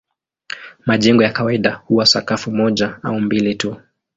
Majengo 0.85 1.23
ya 1.23 1.29
kawaida 1.31 1.73
huwa 1.75 2.05
sakafu 2.05 2.51
moja 2.51 2.99
au 3.03 3.19
mbili 3.21 3.55
tu. 3.55 3.77